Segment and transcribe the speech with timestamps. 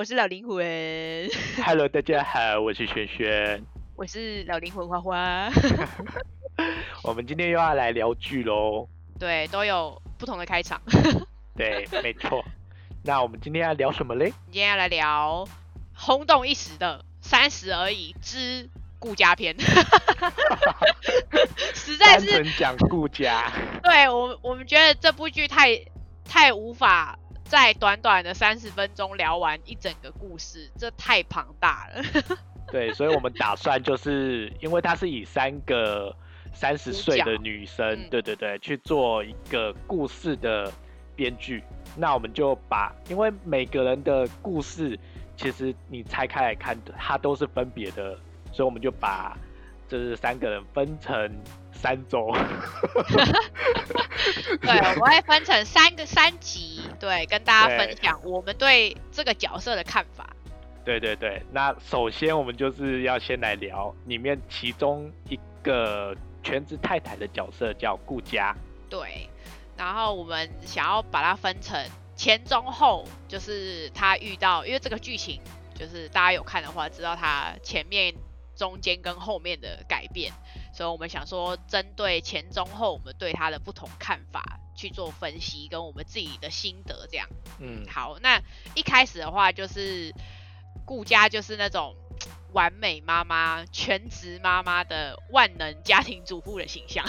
[0.00, 0.56] 我是老灵魂。
[1.62, 3.62] Hello， 大家好，我是轩轩。
[3.96, 5.50] 我是老灵魂花花。
[7.04, 8.88] 我们今天又要来聊剧喽。
[9.18, 10.80] 对，都有不同的开场。
[11.54, 12.42] 对，没错。
[13.04, 14.32] 那我们今天要聊什么嘞？
[14.46, 15.46] 今天要来聊
[15.94, 19.54] 轰动一时的《三十而已之顾家篇》，
[21.74, 23.52] 实在是讲顾家。
[23.82, 25.78] 对我我们觉得这部剧太
[26.24, 27.18] 太无法
[27.50, 32.00] 在短短的三十分钟聊完一整个故事，这太庞大了。
[32.70, 36.14] 对，所以我们打算就是因为它是以三个
[36.54, 40.72] 三十岁的女生，嗯对对对，去做一个故事的
[41.16, 41.64] 编剧。
[41.96, 44.96] 那我们就把，因为每个人的故事，
[45.36, 48.16] 其实你拆开来看，它都是分别的，
[48.52, 49.36] 所以我们就把
[49.88, 51.28] 这三个人分成
[51.72, 52.32] 三周。
[54.62, 56.69] 对，我们会分成三个三集，
[57.00, 60.28] 对，跟大家分享我们对这个角色的看法。
[60.84, 68.54] 对对对，那首先我们就是要先来聊里面其中一个全职太太的角色叫顾佳。
[68.88, 69.28] 对，
[69.76, 71.78] 然后我们想要把它分成
[72.16, 75.40] 前中后，就是他遇到，因为这个剧情
[75.74, 78.14] 就是大家有看的话，知道他前面、
[78.56, 80.32] 中间跟后面的改变，
[80.80, 87.28] 所以我们想说，针对前中后，我们对他的不同看法去做分析，跟我们自己的心得这样。
[87.58, 88.40] 嗯，好，那
[88.74, 90.10] 一开始的话就是
[90.86, 91.94] 顾家就是那种
[92.54, 97.04] 完美妈妈、全职妈妈的万能家庭主妇的形象，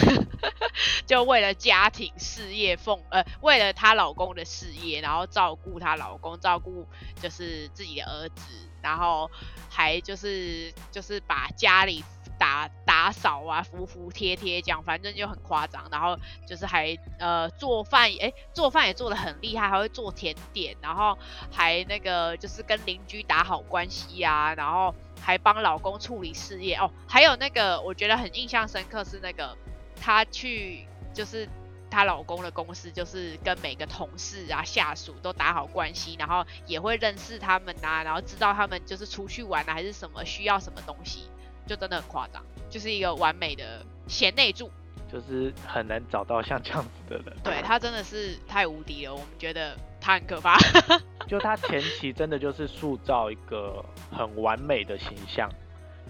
[1.08, 6.86] 就为了家庭事业奉呃，为了她老公的事业，然后照顾她老公，照顾
[7.22, 9.32] 就是自己的儿子，然后
[9.70, 12.04] 还就是就是把家里
[12.42, 15.88] 打打扫啊，服服帖帖这样，反正就很夸张。
[15.92, 16.18] 然后
[16.48, 21.16] 就是还呃做饭，哎做饭也做的很厉害，还会做甜点，然后
[21.52, 26.90] 还那个就是跟邻居打好关系啊，然后还帮老公处理事业哦。
[27.08, 29.56] 还有那个我觉得很印象深刻是那个
[29.96, 31.48] 她去就是。
[31.94, 41.26] 她老公的公司就是跟每个同事啊、下属都打好关系，然后也会认识他们啊，然后知道他们就是出去玩啊还是什么需要什么东西，
[41.66, 44.70] 就真的很夸张，就是一个完美的贤内助。
[45.12, 47.38] 就是很难找到像这样子的人。
[47.44, 50.58] 对他真的是太无敌了，我们觉得他很可怕。
[51.28, 55.50] 就他前期真的就是塑造一个很完美的形象，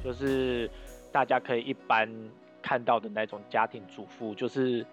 [0.04, 0.70] 就是
[1.12, 2.08] 大家可以一般
[2.62, 4.86] 看到的那种家庭主妇，就是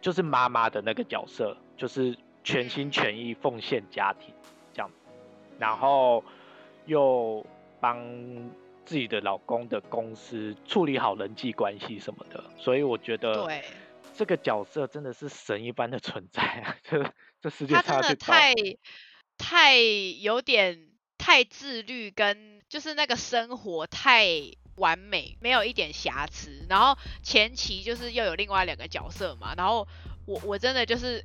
[0.00, 4.32] 就是妈妈的那个角色，就是全心全意奉献家庭
[4.72, 4.88] 这样，
[5.58, 6.22] 然后
[6.86, 7.44] 又
[7.80, 7.98] 帮
[8.88, 13.62] 自己的老公的公司处理好人际关系什么的，所以我觉得对
[14.16, 16.74] 这个角色真的是神一般的存在啊！
[16.88, 17.12] 这
[17.42, 18.54] 这世界他真的太
[19.36, 20.88] 太有点
[21.18, 24.26] 太自律，跟就是那个生活太
[24.76, 26.64] 完美，没有一点瑕疵。
[26.70, 29.86] 然后前期就是又有另外两个角色嘛，然后
[30.24, 31.22] 我我真的就是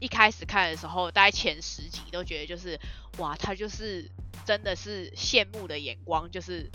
[0.00, 2.78] 一开始看的时候，大概前十集都觉得就是
[3.18, 4.08] 哇，他就是
[4.46, 6.70] 真的是羡慕的眼光，就是。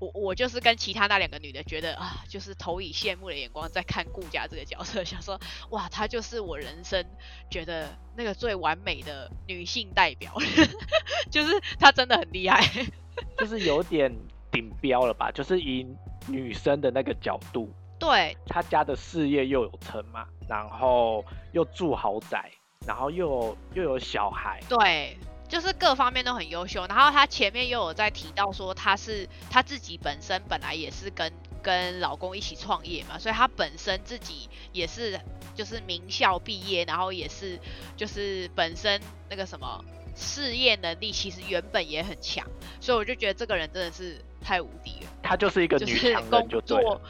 [0.00, 7.02] 我我就是跟其他那两个女的觉得啊，就是投以羡慕的眼光在看顾家这个角色， 想说哇，她就是我人生
[7.48, 10.34] 觉得那个最完美的女性代表，
[11.30, 12.60] 就是她真的很厉害。
[13.38, 14.12] 就是有点
[14.50, 15.30] 顶标了吧？
[15.30, 15.86] 就是以
[16.26, 22.50] 女生的那个角度，对她家的事业又有成嘛，然后又住豪宅，
[22.84, 25.16] 然后又有又有小孩，对，
[25.48, 26.86] 就是各方面都很优秀。
[26.86, 31.32] 然后她前面又有在提到说，她是她自己本身本来也是跟
[31.62, 35.20] 跟老公一起创业嘛，所以她本身自己也是
[35.54, 37.58] 就是名校毕业，然后也是
[37.96, 39.00] 就是本身
[39.30, 39.84] 那个什么
[40.14, 42.46] 事业能力其实原本也很强，
[42.80, 45.10] 所以我就觉得这个人真的是太无敌了。
[45.22, 47.00] 她就是一个就是女强人工就对了作。、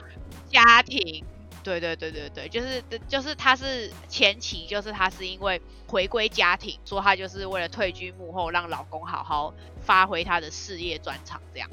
[0.50, 1.24] 家庭，
[1.64, 11.68] 对对对对对，就是就是他是前期就是他是因为回归家庭，说他就是为了退居幕后，让老公好好发挥他的事业专长这样。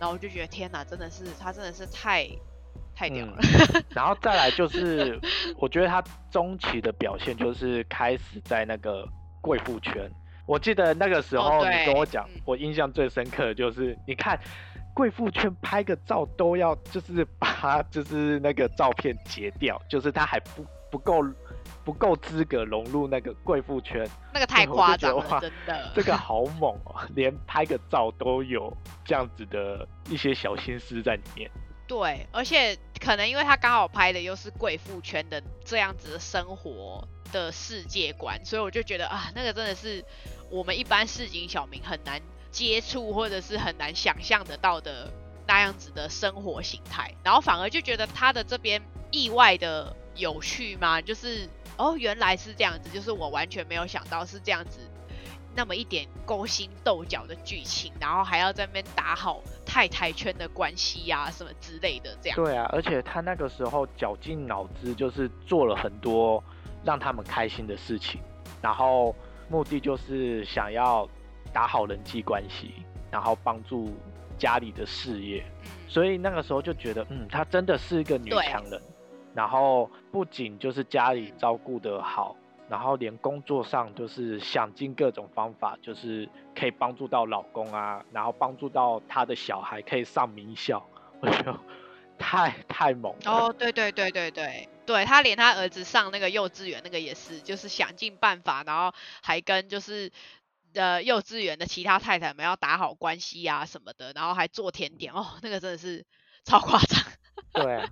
[0.00, 2.28] 然后我就觉得天哪，真的是他真的是太
[2.94, 3.38] 太屌了。
[3.40, 5.18] 嗯 然后再来就是，
[5.56, 9.06] 我觉得他中期的表现就是开始在那个
[9.40, 10.10] 贵妇圈。
[10.46, 14.40] 我记得那个时哦候你跟我讲，嗯我印象最深刻的就是，你看
[14.98, 21.24] 贵妇圈拍个照都要就是把她就是那个照片截掉，就是他还不不够
[21.84, 24.04] 不够资格融入那个贵妇圈。
[24.34, 25.90] 那个太夸张了，真的。
[25.94, 31.48] 这个好猛哦，连拍个照都有这样子的一些小心思在里面。
[31.86, 40.04] 对，而且可能因为他刚好拍的又是贵妇圈的这样子的生活的世界观，所以我就觉得啊，那个真的是
[40.50, 45.10] 我们一般市井小民很难接触或者是很难想象得到的
[45.46, 51.00] 那样子的生活形态，然后反而就觉得他的这边意外的有趣吗？
[51.00, 54.80] 就是哦，原来是这样子，就是我完全没有想到是这样子。
[55.56, 62.36] 那么一点勾心斗角的剧情，然后还要在那边打好太太圈的关系呀，什么之类的，这样。
[62.36, 66.42] 对啊，而且他那个时候绞尽脑汁，就是做了很多
[66.84, 68.20] 让他们开心的事情，
[68.62, 69.12] 然后
[69.48, 71.08] 目的就是想要
[71.52, 72.72] 打好人际关系，
[73.10, 73.94] 然后帮助
[74.38, 75.44] 家里的事业。
[75.88, 78.80] 所以那个时候就觉得，嗯，她真的是一个女强人。
[79.34, 82.36] 然后不仅就是家里照顾得好。
[82.68, 90.86] 然后连工作上就是想尽各种方法，就是可以帮助到老公啊，然后帮助到他的小孩可以上名校，
[91.20, 91.58] 我觉得
[92.18, 93.32] 太太猛了。
[93.32, 98.92] 哦，对对对对对，对他连他儿子上那个幼稚园那个也是，就是想尽办法，然后
[99.22, 100.10] 还跟就是
[100.74, 106.04] 呃幼稚园的其他太太们要打好关系啊什么的，然后还做甜点哦，那个真的是
[106.44, 107.02] 超夸张。
[107.52, 107.82] 对，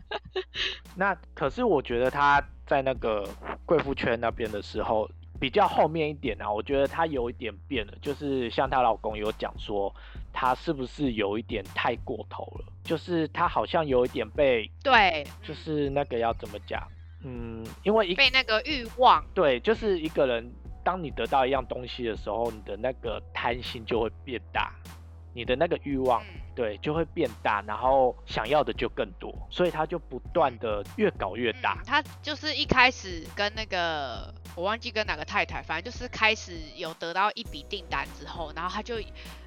[0.96, 3.28] 那可是我觉得他在那个
[3.64, 5.08] 贵妇圈那边的时候，
[5.40, 9.94] 比较后面一点啊，我觉得她有一点变了，就是像她老公有讲说，
[10.32, 12.72] 她是不是有一点太过头了？
[12.84, 16.82] 就是她好像有一点被对，就是那个要怎么讲？
[17.24, 20.52] 嗯，因为一被那个欲望，对，就是一个人，
[20.86, 24.72] 当你得到一样东西的时候，你的那个贪心就会变大，
[25.34, 26.22] 你的那个欲望。
[26.54, 31.82] 对，就会变大，然后想要的就更多，所以他就不断的越搞越大。
[31.84, 38.94] 他就是一开始跟那个我忘记跟哪个太太，反正就是开始有得到一笔订单之后，然后他就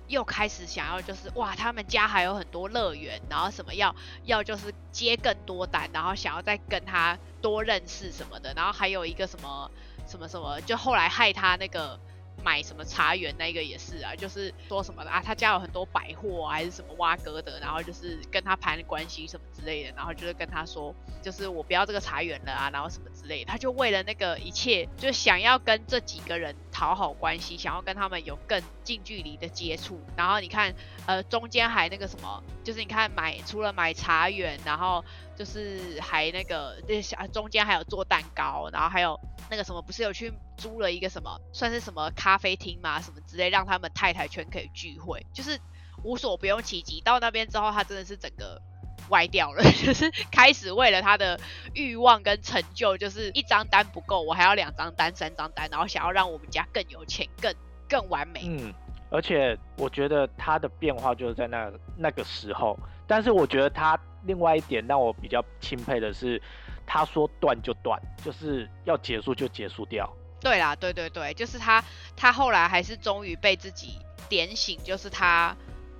[0.07, 3.95] 又开始想要就是哇，他们家还有很多乐园，然后什么要
[4.25, 9.71] 要就是接更多单，然后想要再跟他多认识什么的，然后还有一个什么
[10.09, 11.99] 什么什么，就后来害他那个。
[12.41, 30.73] 买什么茶园那个也是啊，就是说什么的啊，他家有很多百货啊还是什么挖哥的，然后就是跟他攀关系什么之类的，然后就是跟他说，就是我不要这个茶园了啊，然后什么之类，他就为了那个一切，就想要跟这几个人讨好关系，想要跟他们有更近距离的接触，然后你看，
[31.05, 35.03] 呃，中间还那个什么，就是你看买除了买茶园，然后
[35.35, 39.19] 就是还那个这小中间还有做蛋糕，然后还有
[39.49, 40.31] 那个什么，不是有去。
[40.59, 45.57] 租了一个什么，算是什么咖啡厅嘛，什么之类，让他们太太圈可以聚会，就是
[46.03, 46.99] 无所不用其极。
[46.99, 48.61] 到那边之后，他真的是整个
[49.09, 51.39] 歪掉了， 就是开始为了他的
[51.73, 57.53] 欲望跟成就，就是一张单不够，我还要两张单、三张单，然后想要让我们家更有钱、更
[57.87, 58.41] 更完美。
[58.45, 58.73] 嗯，
[59.09, 62.77] 而且我觉得他的变化就是在那那个时候，
[63.07, 66.41] 但是我觉得他另外一点让我比较钦佩的是，
[66.85, 70.11] 他说断就断，就是要结束就结束掉。
[70.41, 71.83] 对啦，对对对，就是他，
[72.15, 75.53] 他后来还是终于被自己点醒，就是他，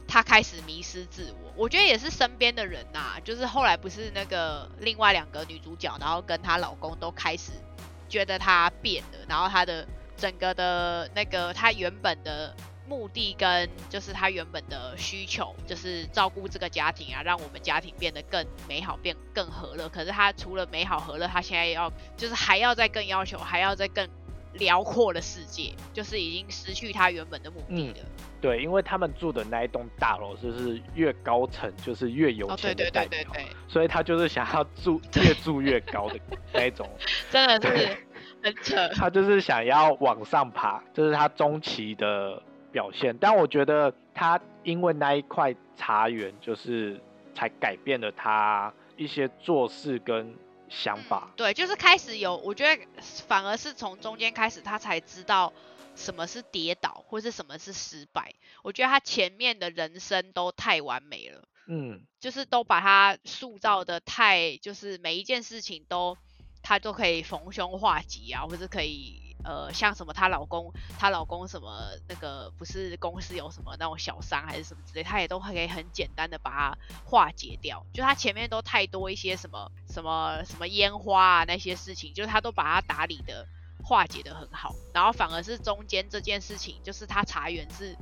[0.10, 1.54] 他开始迷失自我。
[1.56, 7.52] 我觉得也是身边的人呐，就是后来不是那个另外两个女主角，然后跟她老公都开始
[8.10, 12.56] 觉得她变了，然后她的整个的那个她原本的
[12.88, 19.88] 目的跟就是她原本的需求，就是照顾这个家庭啊，让我们家庭变得更美好，变更和乐。
[19.90, 24.10] 可是她除了美好和乐，她现在要就是还要再更要求，还要再更。
[24.54, 27.96] 辽阔的世界，就是已经失去他原本的目的了。
[28.42, 33.20] 对，因为他们住的那一栋大楼就是越高层就是越有钱的代表，
[33.68, 36.20] 所以他就是想要住 越住越高的
[36.54, 36.90] 那一种。
[37.30, 37.98] 真的是
[38.42, 38.88] 很扯。
[38.96, 42.42] 他就是想要往上爬，这是他中期的
[42.72, 43.16] 表现。
[43.20, 47.00] 但我觉得他因为那一块茶园，就是
[47.36, 50.34] 才改变了他一些做事跟。
[50.70, 52.86] 想法对，就是开始有，我觉得
[53.28, 55.52] 反而是从中间开始，他才知道
[55.96, 58.36] 什么是跌倒，或是什么是失败。
[58.62, 66.18] 我觉得他前面的人生都太完美了，嗯，就是都把他塑造的太，就是每一件事情都
[66.62, 69.29] 他都可以逢凶化吉啊，或是可以。
[69.44, 77.86] 呃，像什么她老公，她老公什么那个不是公司有什么那种小伤还是什么之类，她也都可以很简单的把它化解掉。
[77.94, 83.48] 就她前面都太多一些什么什么什么烟花啊那些事情，就是她都把它打理的
[83.82, 84.76] 化解的很好。
[84.94, 87.96] 然后反而是中间这件事情，就是她茶园是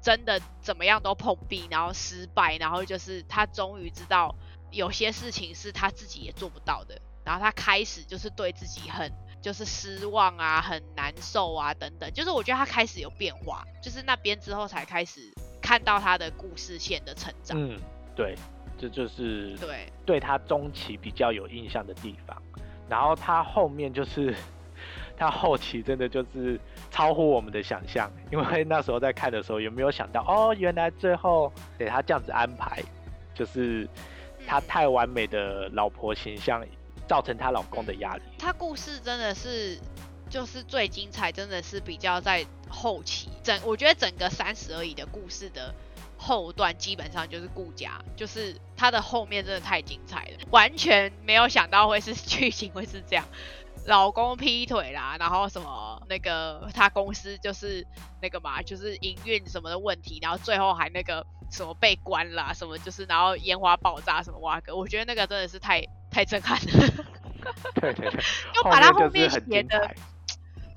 [0.00, 4.36] 真的怎么样都碰壁，然后失败，然后就是她终于知道
[4.70, 9.12] 有些事情是她自己也做不到的，然后她开始就是对自己很。
[9.46, 12.12] 就是失望啊，很难受啊，等等。
[12.12, 17.56] 就是我觉得他开始有变化，就是那边之后才开始看到他的故事线的成长。
[17.56, 17.78] 嗯，
[18.16, 18.34] 对，
[18.76, 22.36] 这就是对对他中期比较有印象的地方。
[22.88, 24.34] 然后他后面就是
[25.16, 26.58] 他后期真的就是
[26.90, 32.82] 超乎我们的想象，因为那时候在看的时候有没有想到哦，原来最后给他这样子安排，
[33.32, 33.88] 就是
[34.44, 36.66] 他太完美的老婆形象
[37.08, 38.22] 造成她老公的压力。
[38.38, 39.78] 她故事真的是
[40.28, 45.74] 就是最精彩，真的是比较在后期整，我觉得整个三十而已的故事的。
[46.18, 53.24] 后段基本上就是顾家，就是她的后面真的太精彩了，完全没有想到会是剧情会是这样，
[53.84, 57.86] 老公劈腿啦，然后什么那个他公司就是
[58.20, 67.04] 那个嘛，就是营运什么的问题，然后最后还那个什么被关啦，什么就是然后烟花爆炸什么哇哥，我觉得那个真的是太 太震撼了。
[67.74, 68.20] 对 对对，
[68.54, 69.94] 就把他后面写的，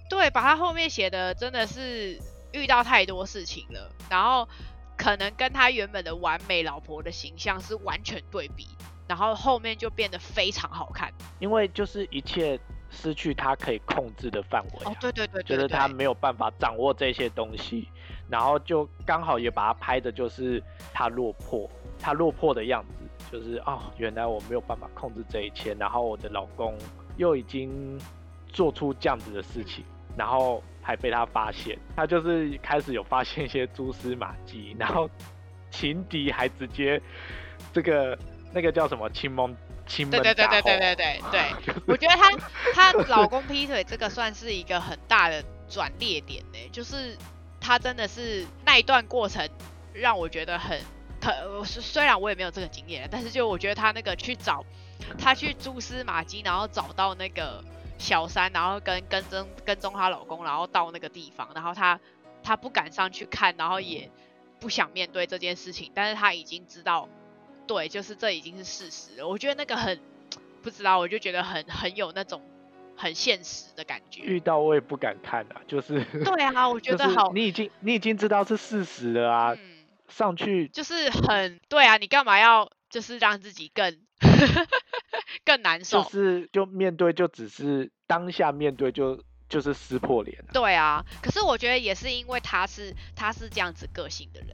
[0.10, 2.20] 对，把他后面写的真的是
[2.52, 4.48] 遇到太多事情了，然后。
[5.02, 8.68] 可能跟他原本的完美老婆的形象是完全对比，
[9.08, 11.10] 然后后面就变得非常好看。
[11.40, 12.60] 因为就是一切
[12.90, 14.86] 失去他可以控制的范围。
[14.86, 17.88] 哦，对对对，就是他没有办法掌握这些东西，
[18.30, 20.62] 然后就刚好也把他拍的就是
[20.94, 21.70] 他落魄，
[22.00, 26.78] 他落魄的样子，就是哦，原来我没有办法控制这一切，然后我的老公
[27.18, 28.00] 又已经
[28.48, 29.84] 做出这样子的事情，
[30.18, 30.64] 然后。
[30.82, 35.08] 还被他发现，他就是开始有发现一些蛛丝马迹，然后
[35.70, 37.00] 情敌还直接
[37.72, 38.18] 这个
[38.52, 39.56] 那个叫什么亲蒙
[40.12, 42.32] 对对对对对对对对，我觉得她
[42.74, 47.18] 她 老公劈腿这个算是一个很大的转捩点呢，就是
[47.60, 49.50] 她真的是那一段过程
[49.94, 50.80] 让我觉得很
[51.20, 54.64] 可，虽然我也没有这个经验，但是就我觉得她那个去找
[55.18, 57.64] 她去蛛丝马迹，然后找到那个。
[58.02, 62.00] 小三，然后跟跟踪跟踪她老公，然后到那个地方，然后她
[62.42, 64.10] 她不敢上去看，然后也
[64.62, 67.10] 不想面对这件事情，但是她已经知道，
[67.70, 69.28] 对，就是这已经是事实了。
[69.28, 70.00] 我觉得那个很
[70.64, 72.42] 不知道，我就觉得很很有那种
[72.98, 74.24] 很现实的感觉。
[74.24, 79.56] 遇到我也不敢看啊，就是对啊，我觉得好，你已经你已经知道是事实了啊，
[80.08, 84.00] 上去就是很对啊，你干嘛要就是让自己更。
[85.46, 90.44] 更难受，就是就面对就只是当下面对就就是撕破脸。
[90.54, 94.50] 对啊，可是我觉得也是因为他是他是这样子个性的人，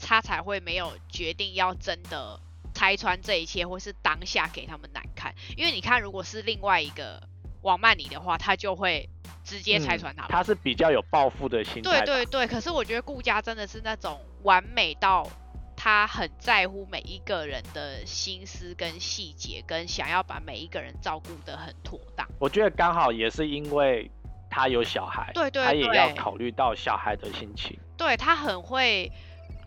[0.00, 2.40] 他才会没有决定要真的
[2.74, 5.34] 拆穿这一切，或是当下给他们难看。
[5.56, 7.22] 因为你看，如果是另外一个
[7.62, 9.08] 王曼妮的话，他就会
[9.44, 10.26] 直接拆穿他。
[10.28, 12.04] 他是比较有报复的心态。
[12.04, 15.28] 对对对，可是我觉得顾家真的是那种完美到。
[15.74, 22.24] 他很在乎每一个人的心思跟细节，跟想要把每一个人照顾得很妥当。
[22.38, 24.08] 我觉得刚好也是因为
[24.48, 27.76] 他有小孩，对对，他也要考虑到小孩的心情。
[27.96, 29.10] 对他很会，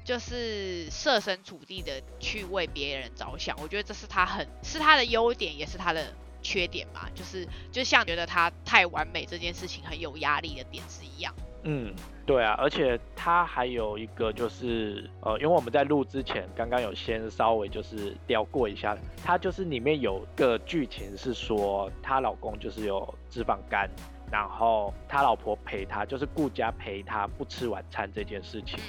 [0.06, 3.54] 就是设身处地的去为别人着想。
[3.62, 6.06] 我觉得这是他很是他的优点，也是他的
[6.42, 7.10] 缺点嘛。
[7.14, 11.36] 就是就像觉得他太完美这件事情很有压力的点是一样。
[11.64, 11.94] 嗯。
[12.28, 23.88] 对啊，而且他还有一个就是，呃，因为我们在录之前，刚刚有先稍微就是聊过一下，他就是里面有个剧情是说，她老公就是有脂肪肝，
[24.32, 28.80] 然后他老婆陪他，就是顾家陪他不吃晚餐这件事情，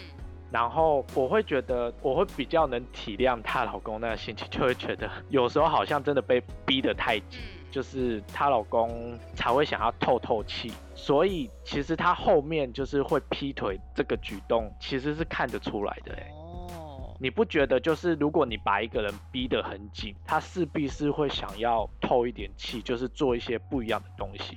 [0.50, 7.40] 然后我会觉得，我会比较能体谅她老公那个心情，就会觉得有时候好像真的被逼得太紧。
[7.68, 16.30] 就是她老公才会想要透透气，所以其实她后面就是会劈腿这个举动，其实是看得出来的哎。
[16.32, 24.56] 哦，你不觉得就是如果你把一个人逼得很紧，他势必是会想要透一点气，就是做一些不一样的东西。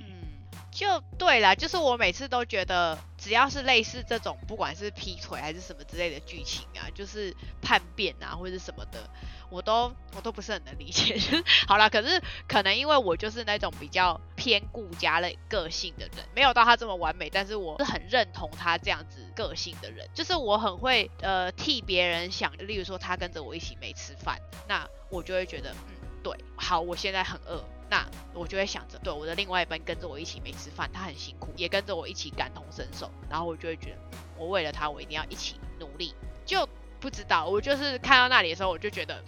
[0.70, 9.10] 就对了，就是我每次都觉得，只要是类似这种，不管是劈腿还是什么之类的剧情啊，就是叛变啊或者什么的，
[9.50, 11.18] 我都我都不是很能理解。
[11.66, 27.62] 好了，可是可能因为我就是那种比较偏顾家类个性的人，没有到他这么完美，但是我是很认同他这样子个性的人，就是我很会呃替别人想，例如说他跟着我一起没吃饭，那我就会觉得，嗯，对，好，我现在很饿。
[27.90, 33.96] 那我就会想着，对我的另外一半跟着我一起没吃饭，他很辛苦，也跟着我一起感同身受，然后我就会觉得，
[34.38, 36.14] 我为了他，我一定要一起努力。
[36.46, 36.68] 就
[37.00, 39.22] 不知道，我就是看到那里的时候，我就觉得，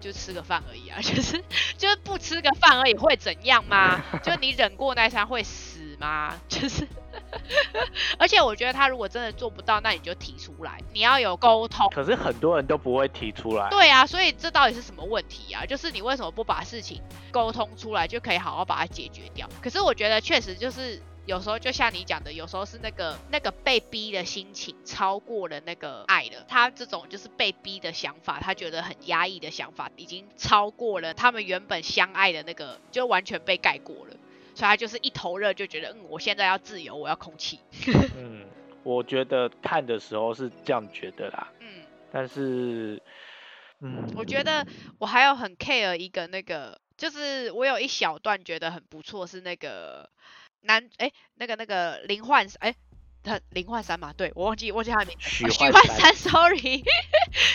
[0.00, 1.42] 就吃个饭而已啊， 就是
[1.76, 4.02] 就是不吃个饭而已会怎样吗？
[4.22, 6.34] 就你忍过那餐会死吗？
[6.48, 6.88] 就是。
[8.18, 11.88] 而且我觉得他如果真的做不到，那你就提出来，你要有沟通。
[11.90, 13.68] 可是很多人都不会提出来。
[13.70, 15.64] 对啊，所以这到底是什么问题啊？
[15.64, 19.48] 就是你为什么不把事情沟通出来，就可以好好把它解决掉？
[19.62, 26.44] 可是我觉得确实就是有时候就像你讲的，有时候是那个那个被逼的心情超过了那个爱了。
[26.48, 34.16] 他这种就是被逼的想法，他觉得很压抑的想法，已经超过了他们原本相爱的那个，就完全被盖过了。
[34.58, 37.60] 所以他就是一头热，就觉得嗯，我现在要自由，我要空气。
[38.16, 38.44] 嗯，
[38.82, 41.46] 我觉得看的时候是这样觉得啦。
[41.60, 43.00] 嗯，但是，
[43.78, 44.66] 嗯，我觉得
[44.98, 50.10] 我还有很 care 一个那个，就是我有一小段觉得很不错，是那个
[50.62, 52.74] 男哎，那个那个林焕哎。
[53.22, 55.28] 他林焕山嘛，对我忘记忘记他的名字。
[55.28, 56.84] 许 许焕山，sorry，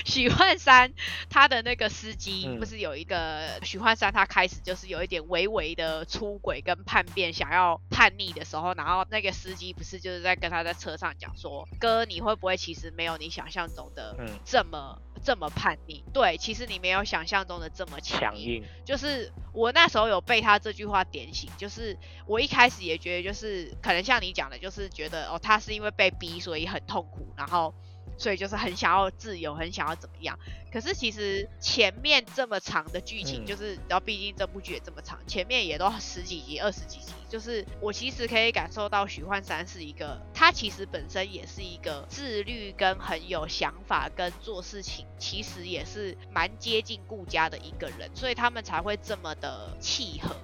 [0.05, 0.93] 许焕山，
[1.29, 14.15] 他的那个司机不是有一个许焕山，他开始就是有一点微微的出轨跟叛变，想要叛逆的时候，然后那个司机不是就是在跟他在车上讲说，哥你会不会其实没有你想象中的
[14.45, 14.99] 这么。
[15.25, 18.61] 这么叛逆，对，其实你没有想象中的这么强硬。
[18.83, 27.73] 就是我那时候有被他这句话点醒，就是我一开始也觉得，就是可能像你讲的，就是觉得哦，他是因为被逼，所以很痛苦，然后。
[28.15, 30.37] 所以就是很想要自由，很想要怎么样？
[30.71, 50.35] 可是其实前面这么长的剧情，就是然后毕竟这部剧也这么长，前面也都十几集、二十几集，就是我其实可以感受到许幻山是一个，他其实本身也是一个自律跟很有想法跟做事情，其实也是蛮接近顾家的一个人，所以他们才会这么的契合。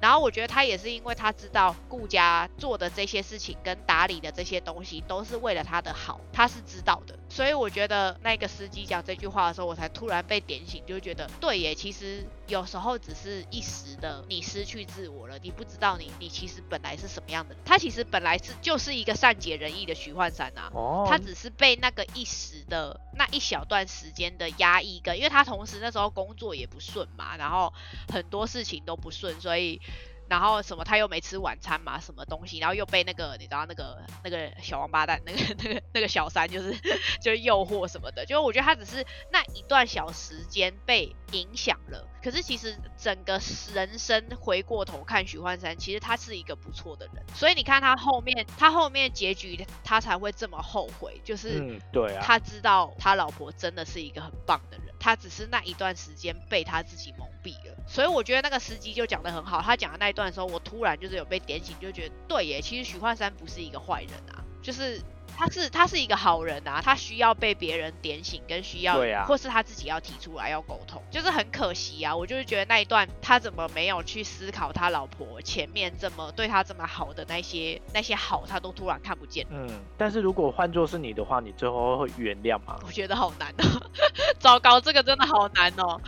[0.00, 7.18] 然后我觉得他也是因为他知道顾家做的这些事情跟打理的这些东西都是为了他的好，他是知道的。
[7.34, 17.56] 所以我觉得那个司机讲这句话的时候，我才突然被点醒，就觉得对耶，其实有时候只是一时的你失去自我了，你不知道你你其实本来是什么样的。
[17.64, 20.70] 他其实本来是就是一个善解人意的徐焕山啊，
[21.08, 27.72] 他只是被那个一时的那一小段时间的压抑跟，因为他同时那时候工作也不顺嘛，然后
[28.12, 29.80] 很多事情都不顺，所以。
[30.28, 36.72] 然后什么他又没吃晚餐嘛，什么东西，然后又被那个你知道那个那个小王八蛋那个 那个那个小三就是
[37.20, 43.38] 就是诱惑什么的，就我觉得他只是那一段小时间被影响了，可是其实整个
[43.74, 60.14] 人生回过头看许幻山，其实他是一个不错的人，所以你看他后面他后面结局他才会这么后悔，就是对啊，他知道他老婆真的是一个很棒的人，他只是那一段时间被他自己蒙蔽了，所以我觉得那个司机就讲的很好，他讲的那一。
[60.14, 65.02] 段的时候，我突然就是有被点醒，就觉得对耶，其实许幻山不是一个坏人啊，就是
[65.36, 79.46] 他是他是一个好人啊，他需要被别人点醒，跟需要，对啊，或是他自己要提出来要沟通，就是很可惜啊，我就是觉得那一段他怎么没有去思考他老婆前面这么对他这么好的那些那些好，他都突然看不见。
[79.50, 79.68] 嗯，
[79.98, 82.78] 但是如果换作是你的话，你最后会原谅吗？
[82.86, 83.90] 我觉得好难哦，
[84.38, 86.00] 糟糕，这个真的好难哦。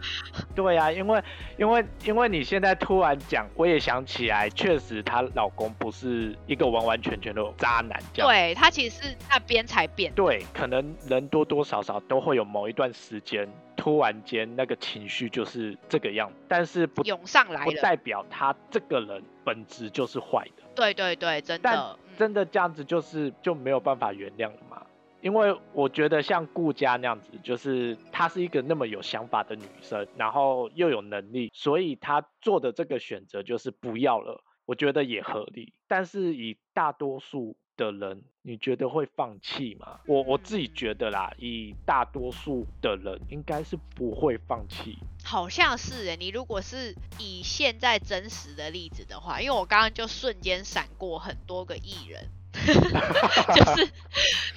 [0.56, 1.22] 对啊，因为
[1.58, 10.10] 因为因为你现在突然讲，我也想起来，确实她老公不是一个完完全全的渣男，对他其实是那边才变。
[10.14, 20.62] 对，可能人多多少少都会有某一段时间，突然间那个情绪就是这个样，但是不涌上来，不代表他这个人本质就是坏的。
[20.74, 24.82] 对对对，真的，真的这样子就是就没有办法原谅了嘛。
[25.26, 34.44] 因为我觉得像顾佳那样子，就是她是一个那么有想法的女生，然后又有能力，所以她做的这个选择就是不要了。
[34.66, 35.72] 我觉得也合理。
[35.88, 39.98] 但是以大多数的人，你觉得会放弃吗？
[40.06, 44.96] 我我自己觉得啦，以大多数的人应该是不会放弃。
[45.24, 52.28] 好像是诶，你如果是以现在真实的例子的话，因为我刚刚就瞬间闪过很多个艺人。
[53.54, 53.84] 就是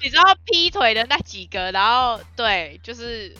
[0.02, 3.36] 你知道劈腿的那几个，然后对，就是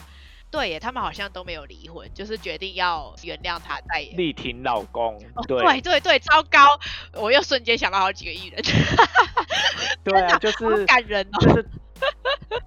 [0.50, 5.18] 对耶，他们好像都没有离婚，就是决定要原谅他再力挺老公。
[5.46, 6.66] 对对对，糟糕，
[7.12, 8.62] 我又瞬间想到好几个艺人。
[10.04, 11.70] 对啊， 就是感人哦，就是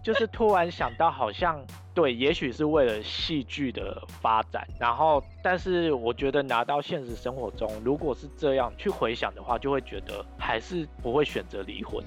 [0.04, 1.65] 就是突然想到好像。
[1.96, 12.04] 对，也许是为了戏剧的发展，然后，但是我觉得拿到现实生活中，如果是这样去回想的话，就会觉得还是不会选择离婚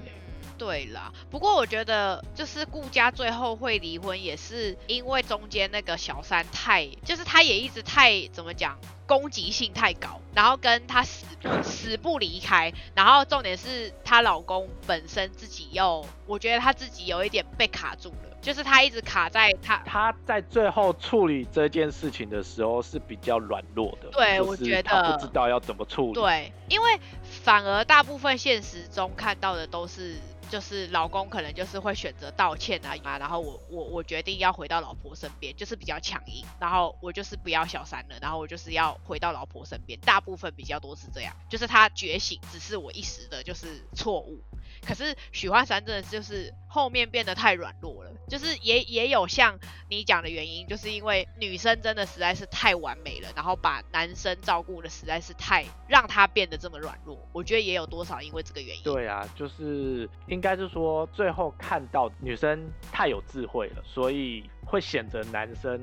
[0.57, 11.25] 对啦，不过我觉得就是顾家最后会离婚，也是因为中间那个小三太，就是他也一直太怎么讲，攻击性太高，然后跟她死
[11.63, 18.37] 死不离开，然后重点是她老公本身自己又，我觉得她自己有一点被卡住了。
[18.39, 24.09] 就是她一直卡在她她在最后处理这件事情的时候是比较软弱的。
[24.11, 26.13] 对，我觉得他不知道要怎么处理。
[26.13, 30.15] 对，因为反而大部分现实中看到的都是，
[30.49, 39.99] 就是老公可能就是会选择道歉啊，然后我我我决定要回到老婆身边，就是比较强硬，然后我就是不要小三了，然后我就是要回到老婆身边。
[40.01, 44.41] 大部分比较多是这样，就是他觉醒只是我一时的就是错误。
[44.85, 49.57] 可是许幻山真的就是后面变得太软弱了，就是也也有像
[49.89, 57.17] 你讲的原因，就是因为女生真的实在是太完美了，然后把男生照顾的实在是太让他变得这么软弱。
[57.31, 58.83] 我觉得也有多少因为这个原因。
[58.83, 65.79] 对啊，就是应该是说最后看到女生太有智慧了，所以会显得男生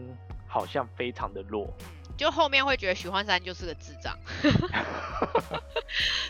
[0.47, 1.73] 好像非常的弱。
[2.17, 4.17] 就后面会觉得许幻山就是个智障，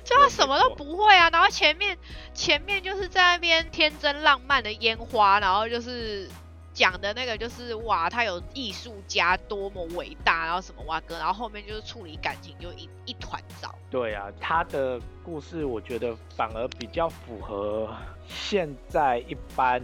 [0.04, 1.96] 就他什么都不会啊，然后前面
[2.32, 6.28] 前面就是在那边天真浪漫的烟花，然后就是
[6.72, 13.74] 讲的那个就是哇，他有艺术家多么伟大，然后什么哇哥，然后后面就是处理感情就一一团糟。
[13.90, 17.94] 对啊，他的故事我觉得反而比较符合
[18.26, 19.80] 现在一般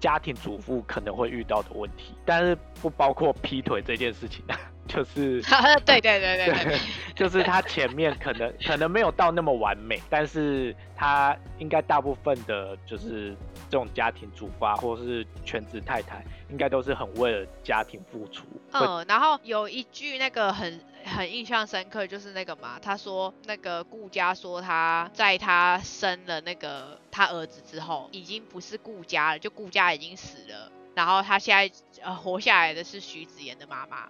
[0.00, 4.42] 家庭主妇可能会遇到的问题，但是不包括劈腿这件事情。
[4.90, 5.40] 就是，
[5.86, 6.78] 对对对对对，
[7.14, 13.36] 就是他前面可能可能没有到那么完美，但是他应该大部分的，就是
[13.70, 18.44] 这种家庭主妇或是全职太太，应该都是很为了家庭付出。
[18.72, 31.70] 嗯，然后有一句那个很很印象深刻，就是那个嘛，他说那个顾家说他在他生了那个他儿子之后，已经不是顾家了，就顾家已经死了，然后他现在
[32.02, 34.08] 呃活下来的是徐子言的妈妈。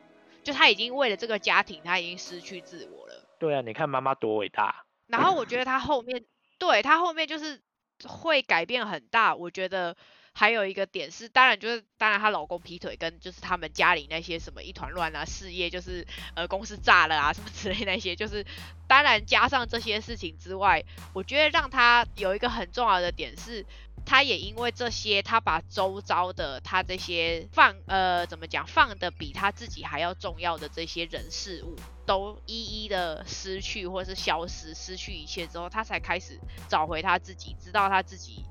[0.51, 3.25] 就他已经为了这个家庭，他已经失去自我了。
[3.39, 4.85] 对啊，你看妈妈多伟大。
[5.07, 6.25] 然后我觉得他后面，
[6.59, 7.61] 对他后面就是
[8.05, 9.33] 会改变很大。
[9.35, 9.97] 我觉得
[10.33, 18.45] 还有一个点是，当然就是当然她老公劈腿，跟就是他们家里那些什么一团乱啊，事业就是呃公司炸了啊什么之类那些，就是
[18.89, 20.83] 当然加上这些事情之外，
[21.15, 23.65] 我觉得让他有一个很重要的点是。
[24.05, 38.45] 他也因为这些，他把周遭的他这些放呃怎么讲放的比他自己还要重要的这些人事物，都一一的失去或是消失，失去一切之后，他才开始找回他自己，知道他自己。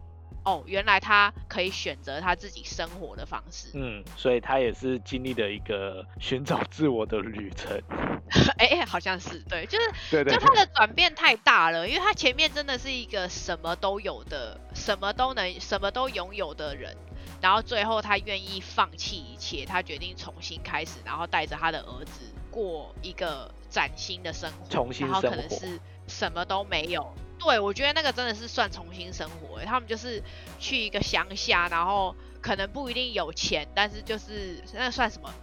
[0.50, 3.70] 哦，原来他可以选择他自己生活的方式。
[3.74, 7.80] 嗯，所以他也是经历了一个寻找自我的旅程。
[8.58, 16.98] 哎，好像是对，就是，对对，就他的转变太大了，因为他前面真的是一个什么都有的，什么都能，什么都拥有的人，
[17.42, 27.14] 然后最后他愿意放弃一切，他决定重新开始，然后带着他的儿子过一个崭新的生活，重新生活，然后可能是什么都没有。
[27.40, 29.60] 对，我觉得那个真的是算重新生活。
[29.66, 30.22] 他们就是
[30.60, 35.34] 去一个乡下，然后可能不一定有钱，但是就是那算什么？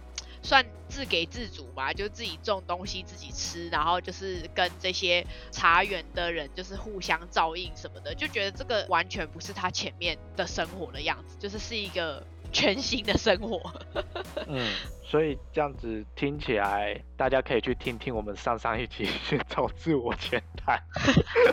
[0.43, 13.61] 算自给自足吧，就自己种东西自己吃，然后就是跟这些茶园的人就是互相照应什么的，就觉得这个完全不是他前面的生活的样子，就是是一个全新的生活。
[14.47, 14.71] 嗯。
[15.09, 20.77] 所以这样子听起来，大家可以去听听我们上上一期寻找自我前台。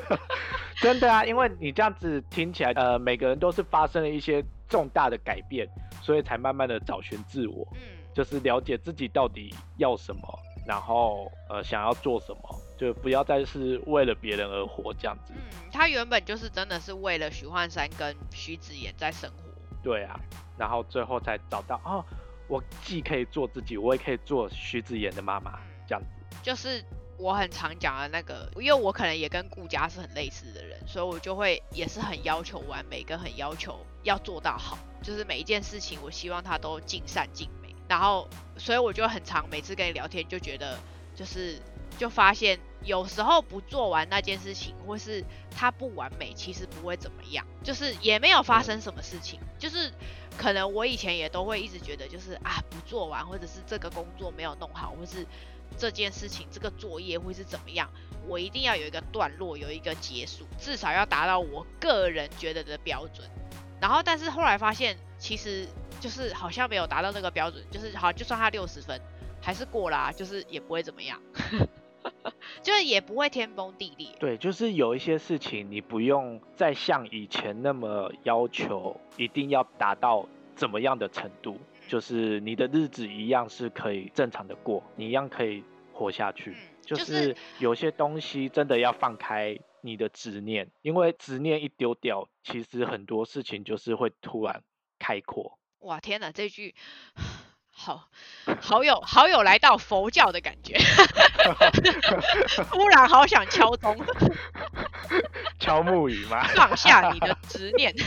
[0.83, 5.69] 真的啊，因为你这样子听起来，呃，每个人都是发生了一些重大的改变，
[6.03, 7.81] 所以才慢慢的找寻自我，嗯，
[8.13, 15.33] 就是了解自己到底要什么，然后呃想要做什么，就不要再是为了别人而活这样子。
[15.33, 19.37] 嗯，他原本就是真的是为了徐焕山跟徐子言在生活。
[19.81, 20.19] 对啊，
[20.57, 22.05] 然后最后才找到哦。
[22.47, 26.37] 我既可以做自己，我也可以做徐子言的妈妈，这样子。
[26.43, 26.85] 就是
[27.17, 34.79] 我很常讲的那个，因为我可能也跟顾家是很类似的人，所以我就会也是很要求完美，跟很要求要做到好。
[35.03, 37.75] 就是每一件事情，我希望他都尽善尽美。
[37.89, 40.79] 然后，所以我就很常每次跟你聊天，就觉得
[41.15, 41.59] 就是
[41.99, 49.93] 就发现有时候不做完那件事情，或是它不完美，其实不会怎么样，就是也没有发生什么事情，就是。
[50.37, 55.25] 可能我以前也都会一直觉得，就是啊不做完，或者是这个工作没有弄好，或是
[55.79, 57.89] 这件事情这个作业会是怎么样，
[58.27, 63.31] 我一定要有一个段落，有一个结束，至少要达到我个人觉得的标准。
[63.81, 65.69] 然后，但是后来发现，其实
[66.01, 69.01] 就是好像没有达到那个标准，就是好，就算他六十分，
[69.41, 71.23] 还是过啦，就是也不会怎么样。
[72.63, 74.09] 就是也不会天崩地裂。
[74.19, 86.57] 对，就是有一些事情你不用再像以前那么要求，一定要达到怎么样的程度，就是你的日子一样是可以正常的过，你一样可以活下去。
[86.83, 94.63] 就是有些东西真的要放开你的执念，因为执念一丢掉，其实很多事情就是会突然
[94.99, 95.59] 开阔。
[95.79, 96.75] 哇，天哪，这句。
[97.77, 98.09] 好，
[98.61, 100.79] 好有好有来到佛教的感觉，
[102.71, 103.97] 突然好想敲钟，
[105.59, 106.45] 敲木鱼吗？
[106.55, 107.93] 放下你的执念。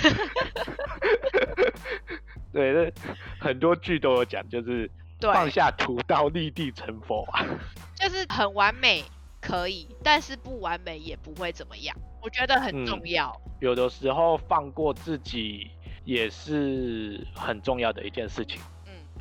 [2.51, 2.91] 对，那
[3.39, 4.89] 很多剧都有讲，就是
[5.21, 7.45] 放下屠刀立地成佛啊，
[7.93, 9.03] 就是很完美，
[9.39, 13.39] 可以，但是不完美也不会怎么样，我觉得很重要。
[13.59, 15.69] 有的时候放过自己
[16.05, 18.59] 也是很重要的一件事情。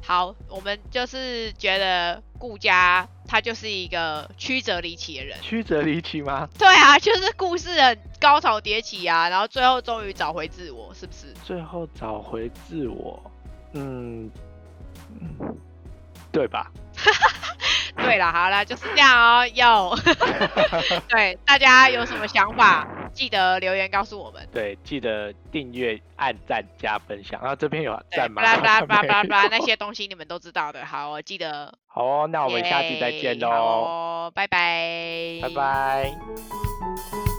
[0.06, 5.36] 嗯，好，我们就是觉得顾家他就是一个曲折离奇的人。
[5.42, 6.48] 曲折离奇吗？
[6.58, 11.32] 对啊，就是故事很高潮迭起啊，然后最后终于找回自我，是不是？
[11.44, 13.20] 最后找回自我，
[13.72, 14.30] 嗯，
[16.30, 16.70] 对吧？
[17.96, 19.46] 对了，好了，就是这样哦。
[19.54, 19.96] 有，
[21.08, 24.46] 对大家有什么想法，记得留言告诉我们。
[24.52, 27.40] 对，记得订阅、按赞、加分享。
[27.40, 28.42] 然后这边有赞吗？
[28.42, 30.84] 巴拉巴拉巴拉巴拉巴拉那些东西你们都知道的。
[30.84, 31.72] 好，我记得。
[31.86, 33.50] 好哦，那我们下期再见喽。
[33.50, 35.38] 好，拜拜。
[35.42, 37.35] 拜拜。